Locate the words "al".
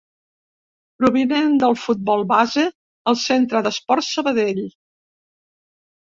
3.11-3.17